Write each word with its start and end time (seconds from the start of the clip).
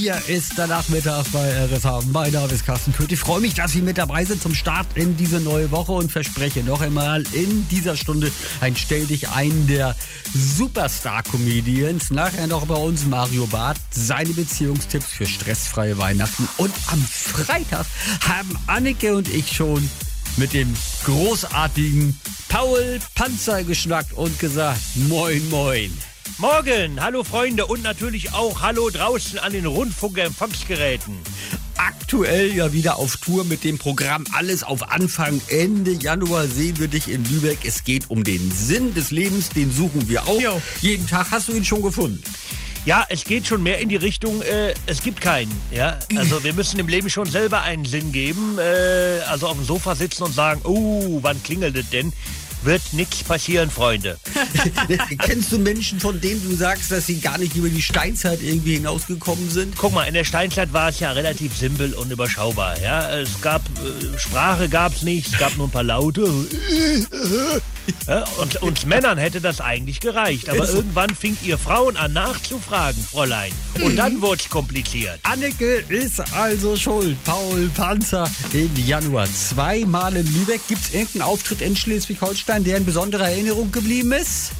Hier 0.00 0.16
ist 0.28 0.56
der 0.56 0.66
Nachmittag 0.66 1.26
bei 1.30 1.46
RSH. 1.66 2.06
Mein 2.10 2.32
Name 2.32 2.50
ist 2.54 2.64
Carsten 2.64 2.94
Köth. 2.94 3.12
Ich 3.12 3.18
freue 3.18 3.42
mich, 3.42 3.52
dass 3.52 3.72
Sie 3.72 3.82
mit 3.82 3.98
dabei 3.98 4.24
sind 4.24 4.40
zum 4.40 4.54
Start 4.54 4.86
in 4.94 5.14
diese 5.18 5.40
neue 5.40 5.70
Woche 5.72 5.92
und 5.92 6.10
verspreche 6.10 6.64
noch 6.64 6.80
einmal 6.80 7.22
in 7.32 7.68
dieser 7.68 7.98
Stunde 7.98 8.32
ein 8.62 8.74
Stell 8.76 9.04
dich 9.04 9.28
ein 9.28 9.66
der 9.66 9.94
Superstar-Comedians. 10.32 12.12
Nachher 12.12 12.46
noch 12.46 12.64
bei 12.64 12.76
uns 12.76 13.04
Mario 13.04 13.46
Barth, 13.48 13.76
seine 13.90 14.30
Beziehungstipps 14.30 15.08
für 15.08 15.26
stressfreie 15.26 15.98
Weihnachten. 15.98 16.48
Und 16.56 16.72
am 16.86 17.02
Freitag 17.02 17.84
haben 18.26 18.58
Annike 18.68 19.14
und 19.14 19.28
ich 19.28 19.52
schon 19.52 19.86
mit 20.38 20.54
dem 20.54 20.74
großartigen 21.04 22.18
Paul 22.48 23.00
Panzer 23.14 23.64
geschnackt 23.64 24.14
und 24.14 24.38
gesagt, 24.38 24.80
moin, 24.94 25.46
moin. 25.50 25.92
Morgen, 26.40 27.02
hallo 27.02 27.22
Freunde 27.22 27.66
und 27.66 27.82
natürlich 27.82 28.32
auch 28.32 28.62
hallo 28.62 28.88
draußen 28.88 29.38
an 29.38 29.52
den 29.52 29.66
Rundfunkempfangsgeräten. 29.66 31.14
Aktuell 31.76 32.56
ja 32.56 32.72
wieder 32.72 32.96
auf 32.96 33.18
Tour 33.18 33.44
mit 33.44 33.62
dem 33.62 33.76
Programm 33.76 34.24
Alles 34.32 34.62
auf 34.62 34.90
Anfang. 34.90 35.38
Ende 35.48 35.90
Januar 35.90 36.46
sehen 36.46 36.78
wir 36.78 36.88
dich 36.88 37.08
in 37.08 37.26
Lübeck. 37.26 37.58
Es 37.64 37.84
geht 37.84 38.08
um 38.08 38.24
den 38.24 38.50
Sinn 38.50 38.94
des 38.94 39.10
Lebens, 39.10 39.50
den 39.50 39.70
suchen 39.70 40.08
wir 40.08 40.26
auch. 40.26 40.40
Jo. 40.40 40.62
Jeden 40.80 41.06
Tag 41.06 41.30
hast 41.30 41.48
du 41.48 41.52
ihn 41.52 41.64
schon 41.64 41.82
gefunden. 41.82 42.22
Ja, 42.86 43.04
es 43.10 43.24
geht 43.24 43.46
schon 43.46 43.62
mehr 43.62 43.78
in 43.78 43.90
die 43.90 43.96
Richtung, 43.96 44.40
äh, 44.40 44.72
es 44.86 45.02
gibt 45.02 45.20
keinen. 45.20 45.52
Ja? 45.70 45.98
Also 46.16 46.42
wir 46.42 46.54
müssen 46.54 46.80
im 46.80 46.88
Leben 46.88 47.10
schon 47.10 47.26
selber 47.26 47.60
einen 47.60 47.84
Sinn 47.84 48.12
geben. 48.12 48.56
Äh, 48.58 49.20
also 49.28 49.46
auf 49.46 49.58
dem 49.58 49.66
Sofa 49.66 49.94
sitzen 49.94 50.22
und 50.22 50.34
sagen, 50.34 50.62
oh, 50.64 51.18
wann 51.20 51.42
klingelt 51.42 51.76
es 51.76 51.90
denn? 51.90 52.14
Wird 52.62 52.82
nichts 52.92 53.24
passieren, 53.24 53.70
Freunde. 53.70 54.18
Kennst 55.18 55.50
du 55.50 55.58
Menschen, 55.58 55.98
von 55.98 56.20
denen 56.20 56.42
du 56.42 56.54
sagst, 56.54 56.90
dass 56.90 57.06
sie 57.06 57.18
gar 57.18 57.38
nicht 57.38 57.56
über 57.56 57.70
die 57.70 57.80
Steinzeit 57.80 58.42
irgendwie 58.42 58.74
hinausgekommen 58.74 59.48
sind? 59.48 59.76
Guck 59.76 59.94
mal, 59.94 60.04
in 60.04 60.14
der 60.14 60.24
Steinzeit 60.24 60.72
war 60.72 60.90
es 60.90 61.00
ja 61.00 61.12
relativ 61.12 61.56
simpel 61.56 61.94
und 61.94 62.10
überschaubar. 62.10 62.78
Ja? 62.80 63.10
Es 63.18 63.40
gab, 63.40 63.62
äh, 63.62 64.18
Sprache 64.18 64.68
gab 64.68 64.94
es 64.94 65.02
nicht, 65.02 65.32
es 65.32 65.38
gab 65.38 65.56
nur 65.56 65.68
ein 65.68 65.70
paar 65.70 65.84
Laute. 65.84 66.28
Ja, 68.06 68.24
und 68.38 68.62
uns 68.62 68.86
Männern 68.86 69.18
hätte 69.18 69.40
das 69.40 69.60
eigentlich 69.60 70.00
gereicht. 70.00 70.48
Aber 70.48 70.68
irgendwann 70.68 71.14
fingt 71.14 71.42
ihr 71.42 71.58
Frauen 71.58 71.96
an 71.96 72.12
nachzufragen, 72.12 73.02
Fräulein. 73.02 73.52
Und 73.82 73.96
dann 73.96 74.20
wurde 74.20 74.42
es 74.42 74.48
kompliziert. 74.48 75.20
Anneke 75.22 75.84
ist 75.88 76.20
also 76.34 76.76
schuld. 76.76 77.16
Paul 77.24 77.70
Panzer 77.74 78.30
im 78.52 78.70
Januar 78.86 79.26
zweimal 79.32 80.16
in 80.16 80.26
Lübeck. 80.32 80.60
Gibt 80.68 80.82
es 80.82 80.94
irgendeinen 80.94 81.22
Auftritt 81.22 81.60
in 81.60 81.76
Schleswig-Holstein, 81.76 82.64
der 82.64 82.76
in 82.76 82.84
besonderer 82.84 83.28
Erinnerung 83.28 83.70
geblieben 83.72 84.12
ist? 84.12 84.52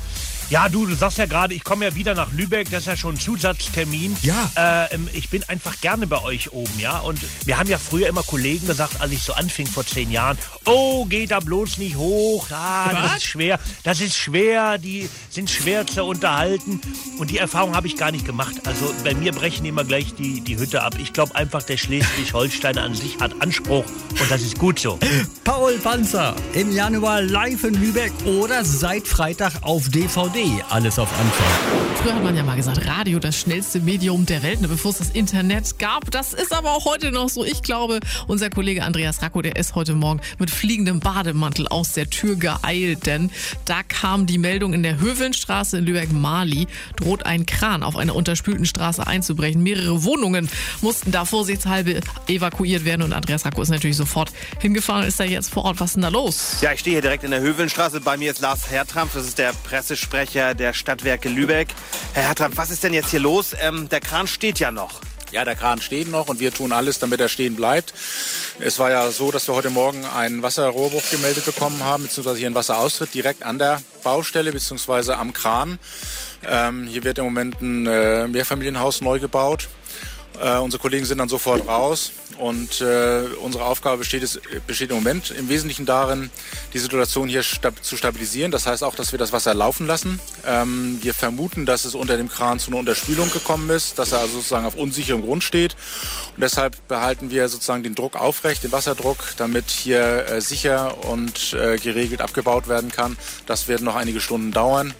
Ja, 0.51 0.69
du, 0.69 0.85
du 0.85 0.97
sagst 0.97 1.17
ja 1.19 1.27
gerade, 1.27 1.55
ich 1.55 1.63
komme 1.63 1.85
ja 1.85 1.95
wieder 1.95 2.17
nach 2.17 2.33
Lübeck, 2.33 2.69
das 2.73 2.81
ist 2.81 2.87
ja 2.87 2.97
schon 2.97 3.15
ein 3.15 3.21
Zusatztermin. 3.21 4.17
Ja. 4.23 4.51
Äh, 4.57 4.97
ähm, 4.97 5.09
ich 5.13 5.31
bin 5.31 5.45
einfach 5.45 5.81
gerne 5.81 6.09
bei 6.09 6.21
euch 6.25 6.53
oben, 6.53 6.77
ja. 6.77 6.99
Und 6.99 7.21
wir 7.47 7.57
haben 7.57 7.69
ja 7.69 7.79
früher 7.79 8.09
immer 8.09 8.25
Kollegen 8.25 8.67
gesagt, 8.67 9.01
als 9.01 9.13
ich 9.13 9.23
so 9.23 9.33
anfing 9.35 9.69
vor 9.69 9.87
zehn 9.87 10.11
Jahren, 10.11 10.37
oh, 10.65 11.05
geht 11.05 11.31
da 11.31 11.39
bloß 11.39 11.79
nicht 11.79 11.95
hoch, 11.95 12.49
ah, 12.51 12.91
das 12.93 13.19
ist 13.19 13.27
schwer, 13.27 13.61
das 13.85 14.01
ist 14.01 14.17
schwer, 14.17 14.79
die 14.79 15.09
sind 15.31 15.49
schwer 15.49 15.87
zu 15.87 16.03
unterhalten. 16.03 16.81
Und 17.19 17.31
die 17.31 17.39
Erfahrung 17.39 17.77
habe 17.77 17.87
ich 17.87 17.97
gar 17.97 18.11
nicht 18.11 18.27
gemacht. 18.27 18.57
Also 18.65 18.93
bei 19.05 19.15
mir 19.15 19.31
brechen 19.31 19.65
immer 19.67 19.85
gleich 19.85 20.15
die, 20.17 20.41
die 20.41 20.59
Hütte 20.59 20.83
ab. 20.83 20.97
Ich 20.99 21.13
glaube 21.13 21.33
einfach, 21.37 21.63
der 21.63 21.77
Schleswig-Holsteiner 21.77 22.83
an 22.83 22.97
sich 22.97 23.21
hat 23.21 23.41
Anspruch 23.41 23.85
und 23.87 24.29
das 24.29 24.43
ist 24.43 24.59
gut 24.59 24.81
so. 24.81 24.99
Paul 25.45 25.79
Panzer 25.79 26.35
im 26.55 26.73
Januar 26.73 27.23
live 27.23 27.63
in 27.63 27.75
Lübeck 27.75 28.13
oder 28.25 28.65
seit 28.65 29.07
Freitag 29.07 29.53
auf 29.63 29.89
DVD. 29.89 30.40
Alles 30.71 30.99
auf 30.99 31.13
Anfang. 31.21 31.97
Früher 31.97 32.15
hat 32.15 32.25
man 32.25 32.35
ja 32.35 32.43
mal 32.43 32.57
gesagt, 32.57 32.87
Radio 32.87 33.19
das 33.19 33.37
schnellste 33.37 33.79
Medium 33.81 34.25
der 34.25 34.43
Welt, 34.43 34.61
bevor 34.63 34.91
es 34.91 34.97
das 34.97 35.11
Internet 35.11 35.79
gab. 35.79 36.11
Das 36.11 36.33
ist 36.33 36.55
aber 36.55 36.71
auch 36.71 36.87
heute 36.87 37.13
noch 37.13 37.29
so. 37.29 37.45
Ich 37.45 37.61
glaube, 37.61 38.01
unser 38.27 38.49
Kollege 38.49 38.83
Andreas 38.85 39.21
Racco, 39.21 39.43
der 39.43 39.57
ist 39.57 39.75
heute 39.75 39.93
Morgen 39.95 40.23
mit 40.39 40.51
fliegendem 40.51 41.01
Bademantel 41.01 41.69
aus 41.69 41.93
der 41.93 42.09
Tür 42.09 42.37
geeilt, 42.37 43.05
denn 43.05 43.31
da 43.67 43.83
kam 43.83 44.25
die 44.25 44.39
Meldung 44.39 44.73
in 44.73 44.83
der 44.83 44.99
Hövelnstraße 44.99 45.77
in 45.77 45.85
Lübeck-Mali, 45.85 46.69
droht 46.97 47.27
ein 47.27 47.45
Kran 47.45 47.83
auf 47.83 47.97
einer 47.97 48.15
unterspülten 48.17 48.65
Straße 48.65 49.07
einzubrechen. 49.07 49.63
Mehrere 49.63 50.05
Wohnungen 50.05 50.49
mussten 50.81 51.13
da 51.13 51.27
vorsichtshalber 51.27 52.01
evakuiert 52.29 52.87
werden 52.87 53.03
und 53.03 53.13
Andreas 53.13 53.45
Racco 53.45 53.61
ist 53.61 53.69
natürlich 53.69 53.99
sofort 53.99 54.33
hingefahren 54.59 55.03
und 55.03 55.09
ist 55.09 55.21
da 55.21 55.25
jetzt 55.25 55.53
vor 55.53 55.67
Ort. 55.67 55.81
Was 55.81 55.91
ist 55.91 55.97
denn 55.97 56.03
da 56.03 56.09
los? 56.09 56.63
Ja, 56.63 56.73
ich 56.73 56.81
stehe 56.81 56.95
hier 56.95 57.03
direkt 57.03 57.25
in 57.25 57.31
der 57.31 57.41
Hövelnstraße. 57.41 58.01
Bei 58.01 58.17
mir 58.17 58.31
ist 58.31 58.41
Lars 58.41 58.71
Hertrampf, 58.71 59.13
das 59.13 59.27
ist 59.27 59.37
der 59.37 59.53
Pressesprecher 59.65 60.30
der 60.35 60.73
Stadtwerke 60.73 61.29
Lübeck. 61.29 61.69
Herr 62.15 62.29
Hertrampf, 62.29 62.57
was 62.57 62.71
ist 62.71 62.85
denn 62.85 62.95
jetzt 62.95 63.11
hier 63.11 63.21
los? 63.21 63.55
Ähm, 63.61 63.89
der 63.89 64.01
Kran 64.01 64.27
steht 64.27 64.59
ja 64.59 64.71
noch. 64.71 65.01
Ja, 65.33 65.45
der 65.45 65.55
Kran 65.55 65.81
steht 65.81 66.09
noch 66.11 66.29
und 66.29 66.41
wir 66.41 66.53
tun 66.53 66.73
alles, 66.73 66.99
damit 66.99 67.21
er 67.21 67.29
stehen 67.29 67.55
bleibt. 67.55 67.95
Es 68.59 68.79
war 68.79 68.91
ja 68.91 69.11
so, 69.11 69.31
dass 69.31 69.47
wir 69.49 69.55
heute 69.55 69.71
Morgen 69.71 70.05
einen 70.05 70.43
Wasserrohrbruch 70.43 71.09
gemeldet 71.11 71.47
bekommen 71.47 71.85
haben, 71.85 72.05
beziehungsweise 72.05 72.39
hier 72.39 72.47
einen 72.47 72.57
Wasseraustritt 72.57 73.15
direkt 73.15 73.45
an 73.45 73.59
der 73.59 73.81
Baustelle, 74.03 74.51
beziehungsweise 74.51 75.17
am 75.19 75.33
Kran. 75.33 75.79
Ähm, 76.49 76.87
hier 76.87 77.05
wird 77.05 77.19
im 77.19 77.25
Moment 77.25 77.61
ein 77.61 77.87
äh, 77.87 78.27
Mehrfamilienhaus 78.27 79.03
neu 79.03 79.21
gebaut. 79.21 79.69
Äh, 80.41 80.59
unsere 80.59 80.81
Kollegen 80.81 81.05
sind 81.05 81.19
dann 81.19 81.29
sofort 81.29 81.69
raus 81.69 82.13
und 82.39 82.81
äh, 82.81 83.25
unsere 83.43 83.65
Aufgabe 83.65 83.99
besteht, 83.99 84.23
es, 84.23 84.41
besteht 84.67 84.91
im 84.91 84.97
Moment 84.97 85.31
im 85.31 85.49
Wesentlichen 85.51 85.85
darin, 85.85 86.31
die 86.73 86.79
Situation 86.79 87.29
hier 87.29 87.43
stab 87.43 87.85
zu 87.85 87.97
stabilisieren. 87.97 88.51
Das 88.51 88.67
heißt 88.67 88.83
auch, 88.83 88.95
dass 88.95 89.13
wir 89.13 89.19
das 89.19 89.33
Wasser 89.33 89.53
laufen 89.53 89.87
lassen. 89.87 90.19
Ähm, 90.47 90.99
wir 91.03 91.13
vermuten, 91.13 91.67
dass 91.67 91.85
es 91.85 91.95
unter 91.95 92.17
dem 92.17 92.29
Kran 92.29 92.59
zu 92.59 92.71
einer 92.71 92.79
Unterspülung 92.79 93.31
gekommen 93.31 93.69
ist, 93.69 93.99
dass 93.99 94.13
er 94.13 94.21
also 94.21 94.37
sozusagen 94.37 94.65
auf 94.65 94.77
unsicherem 94.77 95.23
Grund 95.23 95.45
steht. 95.45 95.77
Und 96.35 96.41
deshalb 96.43 96.89
behalten 96.89 97.31
wir 97.31 97.49
sozusagen 97.49 97.83
den 97.83 97.95
Druck 97.95 98.17
aufrecht, 98.17 98.65
den 98.65 98.73
Wasserdruck, 98.73 99.19
damit 99.37 99.69
hier 99.69 100.27
äh, 100.27 100.41
sicher 100.41 101.05
und 101.05 101.53
äh, 101.53 101.77
geregelt 101.77 102.23
abgebaut 102.23 102.69
werden 102.69 102.91
kann. 102.91 103.19
Das 103.45 103.69
wird 103.69 103.83
noch 103.83 103.97
einige 103.97 104.21
Stunden 104.21 104.53
dauern. 104.53 104.95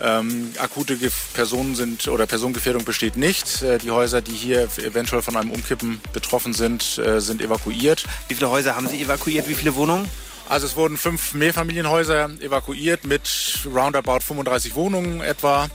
Ähm, 0.00 0.52
akute 0.58 0.96
Ge 0.96 1.10
Personen 1.32 1.74
sind 1.76 2.08
oder 2.08 2.26
Personengefährdung 2.26 2.84
besteht 2.84 3.16
nicht. 3.16 3.62
Äh, 3.62 3.78
die 3.78 3.90
Häuser, 3.90 4.20
die 4.20 4.32
hier 4.32 4.68
eventuell 4.82 5.22
von 5.22 5.36
einem 5.36 5.50
Umkippen 5.50 6.00
betroffen 6.12 6.52
sind, 6.52 6.98
äh, 6.98 7.20
sind 7.20 7.40
evakuiert. 7.40 8.04
Wie 8.28 8.34
viele 8.34 8.50
Häuser 8.50 8.76
haben 8.76 8.88
Sie 8.88 9.00
evakuiert? 9.00 9.48
Wie 9.48 9.54
viele 9.54 9.74
Wohnungen? 9.74 10.08
Also 10.48 10.66
es 10.66 10.76
wurden 10.76 10.98
fünf 10.98 11.34
Mehrfamilienhäuser 11.34 12.28
evakuiert 12.40 13.04
mit 13.04 13.58
roundabout 13.64 14.20
35 14.20 14.74
Wohnungen 14.74 15.20
etwa. 15.22 15.68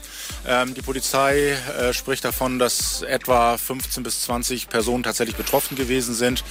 Ähm, 0.46 0.76
die 0.76 0.82
Polizei 0.82 1.58
äh, 1.80 1.94
spricht 1.94 2.24
davon, 2.26 2.60
dass 2.60 3.02
etwa 3.02 3.58
15 3.58 4.04
bis 4.04 4.22
20 4.22 4.70
Personen 4.70 5.04
tatsächlich 5.04 5.36
betroffen 5.36 5.76
gewesen 5.76 6.14
sind. 6.14 6.44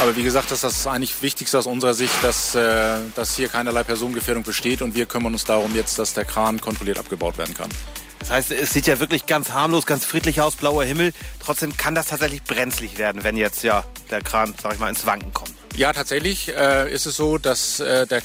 Aber 0.00 0.16
wie 0.16 0.22
gesagt, 0.22 0.50
das 0.50 0.64
ist 0.64 0.64
das 0.64 0.86
eigentlich 0.86 1.20
Wichtigste 1.20 1.58
aus 1.58 1.66
unserer 1.66 1.94
Sicht, 1.94 2.14
dass, 2.22 2.54
äh, 2.54 3.00
dass 3.14 3.36
hier 3.36 3.48
keinerlei 3.48 3.82
Personengefährdung 3.82 4.44
besteht 4.44 4.80
und 4.80 4.94
wir 4.94 5.06
kümmern 5.06 5.32
uns 5.32 5.44
darum 5.44 5.74
jetzt, 5.74 5.98
dass 5.98 6.14
der 6.14 6.24
Kran 6.24 6.60
kontrolliert 6.60 6.98
abgebaut 6.98 7.36
werden 7.38 7.54
kann. 7.54 7.70
Das 8.18 8.30
heißt, 8.30 8.50
es 8.52 8.70
sieht 8.70 8.86
ja 8.86 9.00
wirklich 9.00 9.26
ganz 9.26 9.52
harmlos, 9.52 9.86
ganz 9.86 10.04
friedlich 10.04 10.40
aus, 10.40 10.56
blauer 10.56 10.84
Himmel. 10.84 11.12
Trotzdem 11.40 11.76
kann 11.76 11.94
das 11.94 12.06
tatsächlich 12.06 12.42
brenzlig 12.42 12.98
werden, 12.98 13.24
wenn 13.24 13.36
jetzt 13.36 13.62
ja 13.62 13.84
der 14.10 14.22
Kran, 14.22 14.54
sag 14.60 14.74
ich 14.74 14.78
mal, 14.78 14.88
ins 14.88 15.06
Wanken 15.06 15.32
kommt. 15.32 15.57
Ja, 15.78 15.92
tatsächlich 15.92 16.52
äh, 16.56 16.92
ist 16.92 17.06
es 17.06 17.14
so, 17.14 17.38
dass, 17.38 17.78
äh, 17.78 18.04
der, 18.08 18.20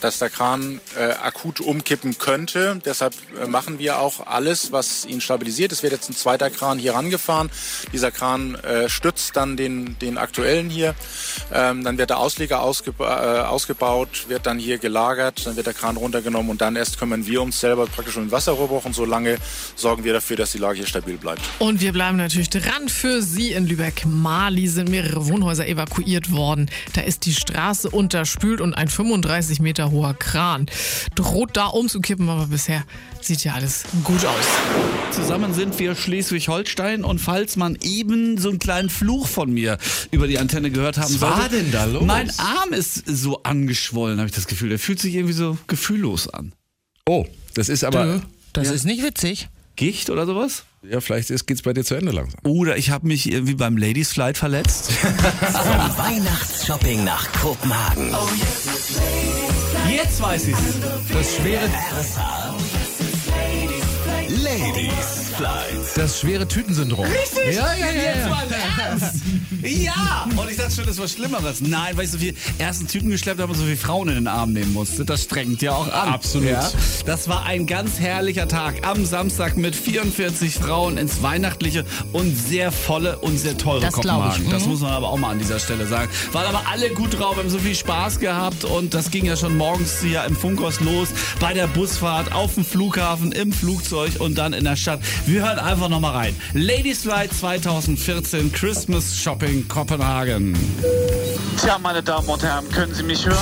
dass 0.00 0.20
der 0.20 0.30
Kran 0.30 0.80
äh, 0.96 1.10
akut 1.14 1.58
umkippen 1.58 2.18
könnte. 2.18 2.80
Deshalb 2.84 3.14
äh, 3.42 3.48
machen 3.48 3.80
wir 3.80 3.98
auch 3.98 4.28
alles, 4.28 4.70
was 4.70 5.04
ihn 5.04 5.20
stabilisiert. 5.20 5.72
Es 5.72 5.82
wird 5.82 5.92
jetzt 5.92 6.08
ein 6.08 6.14
zweiter 6.14 6.50
Kran 6.50 6.78
hier 6.78 6.94
rangefahren. 6.94 7.50
Dieser 7.92 8.12
Kran 8.12 8.54
äh, 8.54 8.88
stützt 8.88 9.34
dann 9.34 9.56
den, 9.56 9.98
den 9.98 10.18
aktuellen 10.18 10.70
hier. 10.70 10.94
Ähm, 11.52 11.82
dann 11.82 11.98
wird 11.98 12.10
der 12.10 12.18
Ausleger 12.20 12.60
ausgeba 12.60 13.40
äh, 13.40 13.44
ausgebaut, 13.44 14.26
wird 14.28 14.46
dann 14.46 14.60
hier 14.60 14.78
gelagert, 14.78 15.44
dann 15.46 15.56
wird 15.56 15.66
der 15.66 15.74
Kran 15.74 15.96
runtergenommen 15.96 16.48
und 16.48 16.60
dann 16.60 16.76
erst 16.76 17.00
kümmern 17.00 17.26
wir 17.26 17.42
uns 17.42 17.58
selber 17.58 17.86
praktisch 17.86 18.16
um 18.16 18.26
den 18.26 18.30
Wasserrohrbruch 18.30 18.84
und 18.84 18.94
solange 18.94 19.38
sorgen 19.74 20.04
wir 20.04 20.12
dafür, 20.12 20.36
dass 20.36 20.52
die 20.52 20.58
Lage 20.58 20.76
hier 20.76 20.86
stabil 20.86 21.16
bleibt. 21.16 21.40
Und 21.58 21.80
wir 21.80 21.92
bleiben 21.92 22.18
natürlich 22.18 22.50
dran 22.50 22.88
für 22.88 23.20
Sie 23.20 23.50
in 23.50 23.66
Lübeck-Mali 23.66 24.68
sind 24.68 24.90
mehrere 24.90 25.26
Wohnhäuser 25.26 25.66
evakuiert 25.66 26.30
worden. 26.30 26.70
Da 26.92 27.00
ist 27.00 27.26
die 27.26 27.32
Straße 27.32 27.90
unterspült 27.90 28.60
und 28.60 28.74
ein 28.74 28.88
35 28.88 29.60
Meter 29.60 29.90
hoher 29.90 30.14
Kran 30.14 30.66
droht 31.14 31.56
da 31.56 31.66
umzukippen, 31.66 32.28
aber 32.28 32.46
bisher 32.46 32.84
sieht 33.20 33.42
ja 33.44 33.54
alles 33.54 33.84
gut 34.04 34.24
aus. 34.24 34.44
Zusammen 35.10 35.54
sind 35.54 35.78
wir 35.78 35.94
Schleswig-Holstein 35.94 37.04
und 37.04 37.18
falls 37.18 37.56
man 37.56 37.78
eben 37.82 38.38
so 38.38 38.50
einen 38.50 38.58
kleinen 38.58 38.90
Fluch 38.90 39.26
von 39.26 39.52
mir 39.52 39.78
über 40.10 40.26
die 40.26 40.38
Antenne 40.38 40.70
gehört 40.70 40.98
haben 40.98 41.14
Was 41.14 41.20
war 41.20 41.40
sollte, 41.40 41.56
denn 41.56 41.72
da 41.72 41.84
los? 41.86 42.04
Mein 42.04 42.30
Arm 42.38 42.72
ist 42.72 43.04
so 43.06 43.42
angeschwollen, 43.42 44.18
habe 44.18 44.28
ich 44.28 44.34
das 44.34 44.46
Gefühl. 44.46 44.68
Der 44.68 44.78
fühlt 44.78 45.00
sich 45.00 45.14
irgendwie 45.14 45.34
so 45.34 45.56
gefühllos 45.66 46.28
an. 46.28 46.52
Oh, 47.06 47.26
das 47.54 47.68
ist 47.68 47.84
aber. 47.84 48.22
Das 48.52 48.70
ist 48.70 48.84
nicht 48.84 49.02
witzig. 49.02 49.48
Gicht 49.76 50.10
oder 50.10 50.26
sowas? 50.26 50.64
Ja, 50.90 51.00
vielleicht 51.00 51.30
ist, 51.30 51.46
geht's 51.46 51.62
bei 51.62 51.72
dir 51.72 51.84
zu 51.84 51.94
Ende 51.94 52.12
langsam. 52.12 52.38
Oder 52.44 52.76
ich 52.76 52.90
habe 52.90 53.06
mich 53.06 53.30
irgendwie 53.30 53.54
beim 53.54 53.76
Ladies 53.76 54.12
Flight 54.12 54.36
verletzt. 54.36 54.90
Vom 54.92 55.98
Weihnachtsshopping 55.98 57.04
nach 57.04 57.30
Kopenhagen. 57.40 58.14
Jetzt 59.90 60.20
weiß 60.20 60.48
ich's. 60.48 60.58
Das 61.12 61.36
schwere. 61.36 61.68
Ladies 64.42 65.13
Flight. 65.36 65.96
Das 65.96 66.20
schwere 66.20 66.46
Tütensyndrom. 66.46 67.06
Richtig. 67.06 67.56
Ja, 67.56 67.74
ja, 67.74 67.86
ja. 67.86 67.92
Jetzt 67.92 68.24
ja. 68.24 68.28
mal 68.28 68.46
Ernst. 68.88 69.14
Ja. 69.62 70.28
Und 70.36 70.50
ich 70.50 70.56
dachte 70.56 70.74
schon, 70.74 70.86
das 70.86 70.98
war 70.98 71.08
Schlimmeres. 71.08 71.60
Nein, 71.60 71.96
weil 71.96 72.04
ich 72.04 72.10
so 72.10 72.18
viel 72.18 72.34
ersten 72.58 72.86
Tüten 72.86 73.10
geschleppt 73.10 73.40
habe 73.40 73.52
und 73.52 73.58
so 73.58 73.64
viele 73.64 73.76
Frauen 73.76 74.08
in 74.08 74.14
den 74.14 74.26
Arm 74.28 74.52
nehmen 74.52 74.72
musste. 74.72 75.04
Das 75.04 75.22
strengt 75.24 75.62
ja 75.62 75.72
auch 75.72 75.86
an. 75.86 76.08
Absolut. 76.08 76.48
Ja. 76.48 76.70
Das 77.06 77.28
war 77.28 77.46
ein 77.46 77.66
ganz 77.66 77.98
herrlicher 77.98 78.46
Tag 78.46 78.86
am 78.86 79.04
Samstag 79.06 79.56
mit 79.56 79.74
44 79.74 80.54
Frauen 80.54 80.98
ins 80.98 81.22
weihnachtliche 81.22 81.84
und 82.12 82.36
sehr 82.36 82.70
volle 82.72 83.18
und 83.18 83.38
sehr 83.38 83.56
teure 83.56 83.80
Das 83.80 83.94
glaub 83.94 84.26
ich. 84.26 84.32
Kopenhagen. 84.32 84.50
Das 84.50 84.66
muss 84.66 84.80
man 84.80 84.92
aber 84.92 85.08
auch 85.08 85.18
mal 85.18 85.30
an 85.30 85.38
dieser 85.38 85.58
Stelle 85.58 85.86
sagen. 85.86 86.10
Waren 86.32 86.46
aber 86.46 86.68
alle 86.70 86.90
gut 86.90 87.18
drauf, 87.18 87.36
haben 87.36 87.50
so 87.50 87.58
viel 87.58 87.74
Spaß 87.74 88.20
gehabt 88.20 88.64
und 88.64 88.94
das 88.94 89.10
ging 89.10 89.24
ja 89.24 89.36
schon 89.36 89.56
morgens 89.56 90.00
hier 90.02 90.24
im 90.24 90.36
Funkhaus 90.36 90.80
los, 90.80 91.08
bei 91.40 91.54
der 91.54 91.66
Busfahrt, 91.66 92.32
auf 92.32 92.54
dem 92.54 92.64
Flughafen, 92.64 93.32
im 93.32 93.52
Flugzeug 93.52 94.20
und 94.20 94.36
dann 94.38 94.52
in 94.52 94.64
der 94.64 94.76
Stadt. 94.76 95.00
Wir 95.26 95.42
hören 95.42 95.58
einfach 95.58 95.88
noch 95.88 96.00
mal 96.00 96.10
rein. 96.10 96.36
Ladies 96.52 97.02
Flight 97.02 97.32
2014 97.32 98.52
Christmas 98.52 99.16
Shopping 99.16 99.66
Kopenhagen. 99.66 100.54
Tja, 101.58 101.78
meine 101.78 102.02
Damen 102.02 102.28
und 102.28 102.42
Herren, 102.42 102.68
können 102.70 102.94
Sie 102.94 103.02
mich 103.02 103.24
hören? 103.24 103.38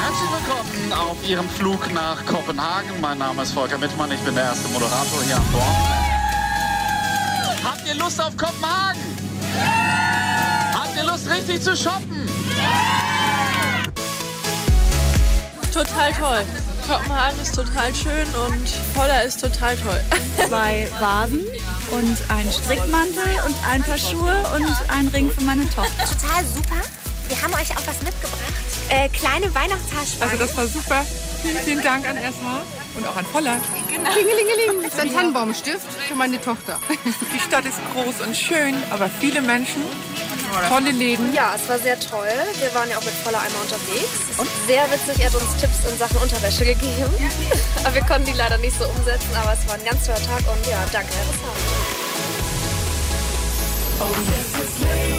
Herzlich 0.00 0.30
willkommen 0.30 0.92
auf 0.94 1.28
Ihrem 1.28 1.46
Flug 1.50 1.92
nach 1.92 2.24
Kopenhagen. 2.24 2.98
Mein 3.02 3.18
Name 3.18 3.42
ist 3.42 3.52
Volker 3.52 3.76
Mittmann, 3.76 4.10
ich 4.10 4.20
bin 4.20 4.34
der 4.34 4.44
erste 4.44 4.68
Moderator 4.70 5.22
hier 5.26 5.36
an 5.36 5.42
Bord. 5.52 5.64
Habt 7.62 7.86
ihr 7.86 7.94
Lust 7.94 8.18
auf 8.22 8.34
Kopenhagen? 8.38 9.02
Habt 10.72 10.96
ihr 10.96 11.04
Lust 11.04 11.28
richtig 11.28 11.60
zu 11.60 11.76
shoppen? 11.76 12.26
Total 15.74 16.12
toll. 16.14 16.67
Kopenhagen 16.88 17.38
ist 17.42 17.54
total 17.54 17.94
schön 17.94 18.26
und 18.46 18.94
Poller 18.94 19.22
ist 19.22 19.42
total 19.42 19.76
toll. 19.76 20.00
zwei 20.48 20.88
Vasen 20.98 21.44
und 21.90 22.16
einen 22.30 22.50
Strickmantel 22.50 23.24
und 23.44 23.54
ein 23.70 23.82
paar 23.82 23.98
Schuhe 23.98 24.34
und 24.56 24.90
einen 24.90 25.08
Ring 25.08 25.30
für 25.30 25.42
meine 25.42 25.68
Tochter. 25.68 25.92
Total 25.98 26.44
super. 26.46 26.80
Wir 27.28 27.42
haben 27.42 27.52
euch 27.52 27.70
auch 27.76 27.86
was 27.86 28.00
mitgebracht. 28.02 28.40
Äh, 28.88 29.10
kleine 29.10 29.54
Weihnachtstaschen. 29.54 30.22
Also 30.22 30.38
das 30.38 30.56
war 30.56 30.66
super. 30.66 31.04
Vielen, 31.42 31.58
vielen 31.58 31.82
Dank 31.82 32.08
an 32.08 32.16
SH 32.16 32.96
und 32.96 33.06
auch 33.06 33.16
an 33.16 33.24
Poller. 33.26 33.60
Genau. 33.92 34.10
Klingelingeling. 34.10 34.82
Das 34.82 34.94
ist 34.94 35.00
ein 35.00 35.12
Tannenbaumstift 35.12 35.92
für 36.08 36.14
meine 36.14 36.40
Tochter. 36.40 36.80
Die 37.34 37.40
Stadt 37.40 37.66
ist 37.66 37.80
groß 37.92 38.26
und 38.26 38.34
schön, 38.34 38.74
aber 38.90 39.10
viele 39.10 39.42
Menschen, 39.42 39.82
tolle 40.68 40.90
Läden. 40.90 41.32
Ja, 41.34 41.54
es 41.54 41.68
war 41.68 41.78
sehr 41.78 41.98
toll. 41.98 42.28
Wir 42.58 42.74
waren 42.74 42.88
ja 42.90 42.98
auch 42.98 43.04
mit 43.04 43.14
voller 43.14 43.38
Eimer 43.38 43.60
unterwegs. 43.62 44.38
Und 44.38 44.48
sehr 44.66 44.84
witzig, 44.90 45.22
er 45.22 45.30
hat 45.30 45.40
uns 45.40 45.56
Tipps 45.60 45.90
in 45.90 45.98
Sachen 45.98 46.16
Unterwäsche 46.18 46.64
gegeben. 46.64 47.12
aber 47.84 47.94
wir 47.94 48.02
konnten 48.02 48.26
die 48.26 48.32
leider 48.36 48.58
nicht 48.58 48.78
so 48.78 48.84
umsetzen, 48.84 49.30
aber 49.34 49.52
es 49.52 49.66
war 49.68 49.74
ein 49.74 49.84
ganz 49.84 50.04
toller 50.06 50.22
Tag 50.22 50.42
und 50.50 50.66
ja, 50.66 50.78
danke, 50.92 51.12
Herr 51.12 51.24
Der 53.98 54.06
RSH 54.06 54.84
Ladies 54.84 55.17